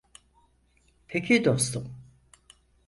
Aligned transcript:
Peki 1.07 1.45
dostum. 1.45 1.95